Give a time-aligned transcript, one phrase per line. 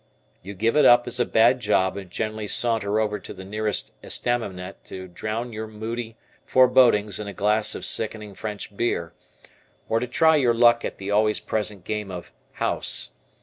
[0.41, 3.93] You give it up as a bad job and generally saunter over to the nearest
[4.01, 9.13] estaminet to drown your moody forebodings in a glass of sickening French beer,
[9.87, 13.11] or to try your luck at the always present game of "House."